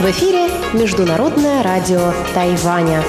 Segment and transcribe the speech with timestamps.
[0.00, 3.04] В эфире Международное радио Тайваня.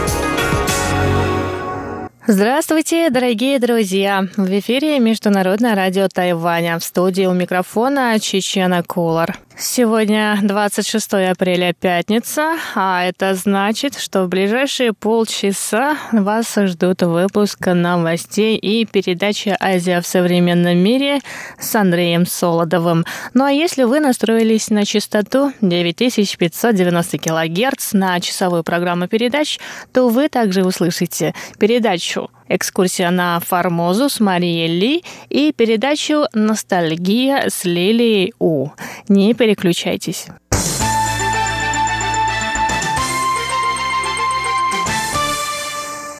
[2.27, 4.27] Здравствуйте, дорогие друзья!
[4.37, 6.77] В эфире Международное радио Тайваня.
[6.77, 9.39] В студии у микрофона Чечена Колор.
[9.59, 18.55] Сегодня 26 апреля, пятница, а это значит, что в ближайшие полчаса вас ждут выпуск новостей
[18.55, 21.21] и передача «Азия в современном мире»
[21.59, 23.03] с Андреем Солодовым.
[23.33, 29.57] Ну а если вы настроились на частоту 9590 кГц на часовую программу передач,
[29.91, 37.65] то вы также услышите передачу экскурсия на Формозу с Марией Ли и передачу «Ностальгия» с
[37.65, 38.69] Лилией У.
[39.07, 40.27] Не переключайтесь.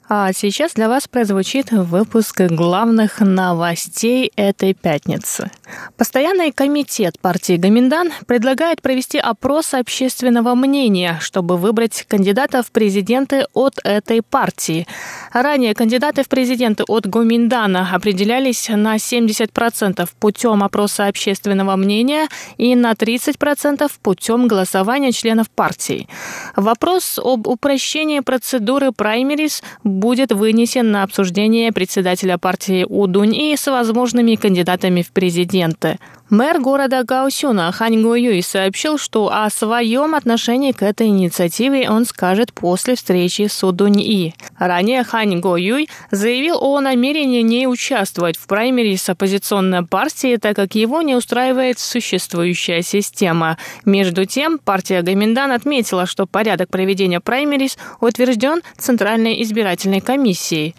[0.10, 5.52] А сейчас для вас прозвучит выпуск главных новостей этой пятницы.
[5.98, 13.80] Постоянный комитет партии Гоминдан предлагает провести опрос общественного мнения, чтобы выбрать кандидатов в президенты от
[13.84, 14.88] этой партии.
[15.34, 22.94] Ранее кандидаты в президенты от Гоминдана определялись на 70% путем опроса общественного мнения и на
[22.94, 26.08] 30% путем голосования членов партии.
[26.56, 29.62] Вопрос об упрощении процедуры праймерис
[29.98, 35.98] будет вынесен на обсуждение председателя партии Удунь с возможными кандидатами в президенты.
[36.30, 42.04] Мэр города Гаусюна Хань Го Юй сообщил, что о своем отношении к этой инициативе он
[42.04, 44.34] скажет после встречи с Удунь И.
[44.60, 50.76] Ранее Хань Го Юй заявил о намерении не участвовать в праймерис оппозиционной партии, так как
[50.76, 53.58] его не устраивает существующая система.
[53.86, 60.76] Между тем, партия Гаминдан отметила, что порядок проведения праймерис утвержден Центральной избирательной комиссией.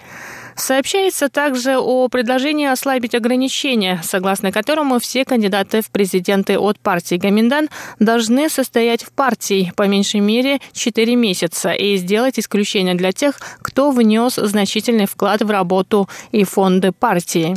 [0.59, 7.69] Сообщается также о предложении ослабить ограничения, согласно которому все кандидаты в президенты от партии Гаминдан
[8.00, 13.93] должны состоять в партии по меньшей мере 4 месяца и сделать исключение для тех, кто
[13.93, 17.55] внес значительный вклад в работу и фонды партии.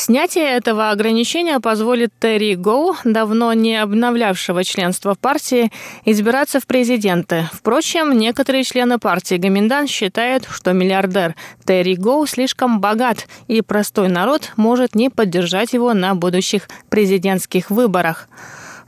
[0.00, 5.70] Снятие этого ограничения позволит Терри Гоу, давно не обновлявшего членство в партии,
[6.06, 7.50] избираться в президенты.
[7.52, 11.34] Впрочем, некоторые члены партии Гаминдан считают, что миллиардер
[11.66, 18.26] Терри Гоу слишком богат, и простой народ может не поддержать его на будущих президентских выборах.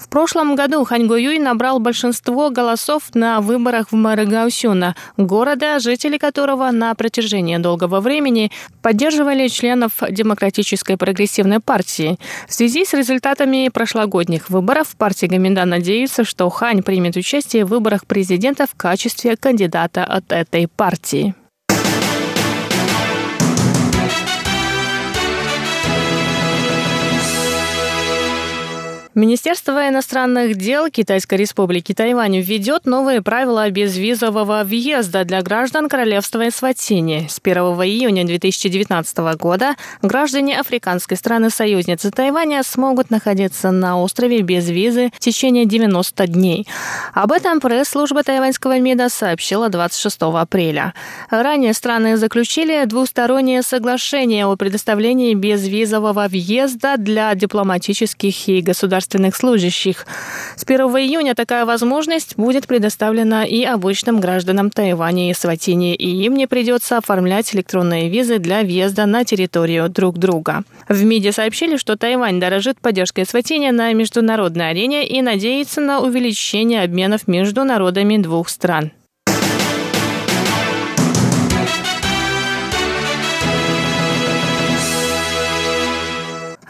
[0.02, 6.18] В прошлом году Хань Юй набрал большинство голосов на выборах в мэра Гаусюна, города, жители
[6.18, 8.50] которого на протяжении долгого времени
[8.82, 12.18] поддерживали членов Демократической прогрессивной партии.
[12.48, 18.04] В связи с результатами прошлогодних выборов партия Гаминда надеется, что Хань примет участие в выборах
[18.04, 21.36] президента в качестве кандидата от этой партии.
[29.14, 37.26] Министерство иностранных дел Китайской республики Тайвань введет новые правила безвизового въезда для граждан Королевства Эсватини.
[37.28, 45.10] С 1 июня 2019 года граждане африканской страны-союзницы Тайваня смогут находиться на острове без визы
[45.14, 46.66] в течение 90 дней.
[47.12, 50.94] Об этом пресс-служба тайваньского МИДа сообщила 26 апреля.
[51.28, 60.06] Ранее страны заключили двустороннее соглашение о предоставлении безвизового въезда для дипломатических и государственных государственных служащих.
[60.56, 66.34] С 1 июня такая возможность будет предоставлена и обычным гражданам Тайваня и Сватини, и им
[66.34, 70.62] не придется оформлять электронные визы для въезда на территорию друг друга.
[70.88, 76.82] В МИДе сообщили, что Тайвань дорожит поддержкой Сватини на международной арене и надеется на увеличение
[76.82, 78.92] обменов между народами двух стран.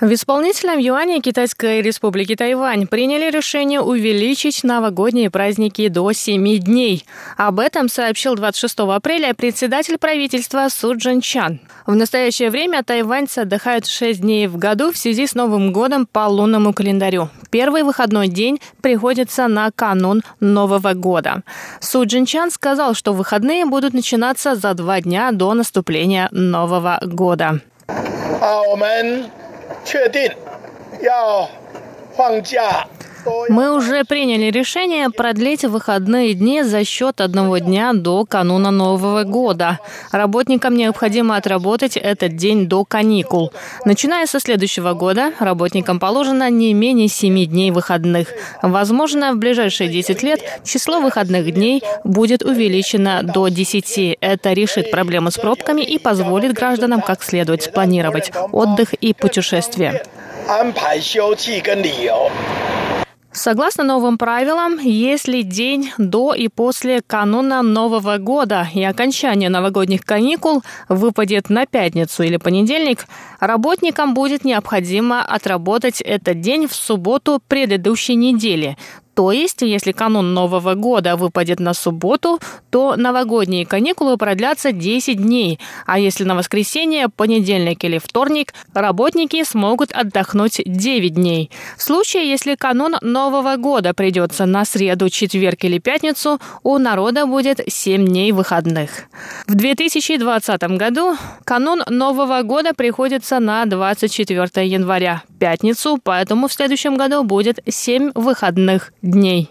[0.02, 7.04] В исполнительном юане Китайской республики Тайвань приняли решение увеличить новогодние праздники до 7 дней.
[7.36, 11.60] Об этом сообщил 26 апреля председатель правительства Су Джин Чан.
[11.86, 16.26] В настоящее время тайваньцы отдыхают 6 дней в году в связи с Новым годом по
[16.26, 17.28] лунному календарю.
[17.50, 21.44] Первый выходной день приходится на канун Нового года.
[21.78, 27.60] Су Джин Чан сказал, что выходные будут начинаться за два дня до наступления Нового года.
[27.86, 28.62] А
[29.84, 30.30] 确定
[31.00, 31.48] 要
[32.16, 32.86] 放假
[33.48, 39.78] Мы уже приняли решение продлить выходные дни за счет одного дня до кануна Нового года.
[40.10, 43.52] Работникам необходимо отработать этот день до каникул.
[43.84, 48.28] Начиная со следующего года, работникам положено не менее 7 дней выходных.
[48.62, 54.18] Возможно, в ближайшие 10 лет число выходных дней будет увеличено до 10.
[54.20, 60.02] Это решит проблему с пробками и позволит гражданам как следует спланировать отдых и путешествия.
[63.34, 70.62] Согласно новым правилам, если день до и после кануна Нового года и окончания новогодних каникул
[70.90, 73.06] выпадет на пятницу или понедельник,
[73.40, 78.76] работникам будет необходимо отработать этот день в субботу предыдущей недели,
[79.14, 85.58] то есть, если канун Нового года выпадет на субботу, то новогодние каникулы продлятся 10 дней,
[85.86, 91.50] а если на воскресенье, понедельник или вторник, работники смогут отдохнуть 9 дней.
[91.76, 97.60] В случае, если канун Нового года придется на среду, четверг или пятницу, у народа будет
[97.68, 99.04] 7 дней выходных.
[99.46, 107.24] В 2020 году канун Нового года приходится на 24 января, пятницу, поэтому в следующем году
[107.24, 109.50] будет 7 выходных дней.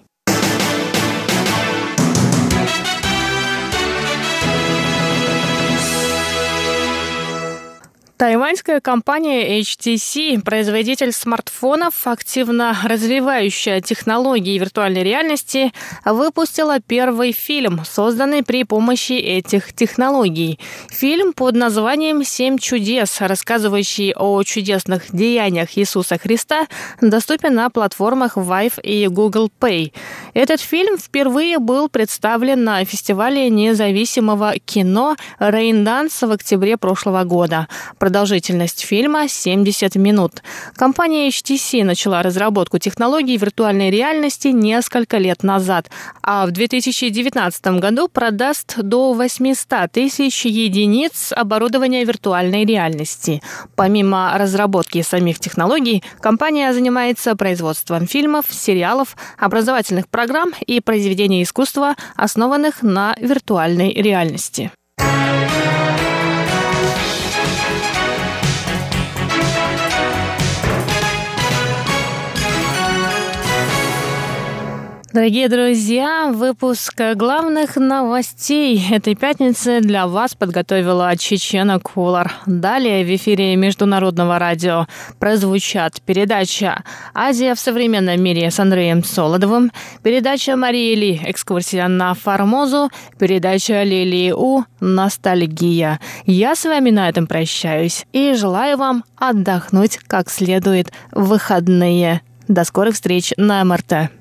[8.21, 15.73] Тайваньская компания HTC, производитель смартфонов, активно развивающая технологии виртуальной реальности,
[16.06, 20.59] выпустила первый фильм, созданный при помощи этих технологий.
[20.91, 26.68] Фильм под названием «Семь чудес», рассказывающий о чудесных деяниях Иисуса Христа,
[27.01, 29.94] доступен на платформах Vive и Google Pay.
[30.35, 37.68] Этот фильм впервые был представлен на фестивале независимого кино «Рейнданс» в октябре прошлого года.
[38.11, 40.43] Продолжительность фильма 70 минут.
[40.75, 45.89] Компания HTC начала разработку технологий виртуальной реальности несколько лет назад,
[46.21, 53.41] а в 2019 году продаст до 800 тысяч единиц оборудования виртуальной реальности.
[53.77, 62.83] Помимо разработки самих технологий, компания занимается производством фильмов, сериалов, образовательных программ и произведений искусства, основанных
[62.83, 64.69] на виртуальной реальности.
[75.13, 82.31] Дорогие друзья, выпуск главных новостей этой пятницы для вас подготовила Чечена Кулар.
[82.45, 84.87] Далее в эфире Международного радио
[85.19, 92.89] прозвучат передача «Азия в современном мире» с Андреем Солодовым, передача Марии Ли «Экскурсия на Формозу»,
[93.19, 95.99] передача Лилии У «Ностальгия».
[96.25, 102.21] Я с вами на этом прощаюсь и желаю вам отдохнуть как следует в выходные.
[102.47, 104.20] До скорых встреч на МРТ.